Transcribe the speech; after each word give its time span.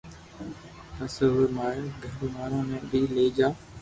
پسي 0.95 1.21
اووي 1.27 1.45
ماري 1.57 1.85
گھر 2.03 2.13
وارو 2.33 2.59
ني 2.69 2.77
بي 2.89 2.99
لئي 3.15 3.27
جاو 3.37 3.51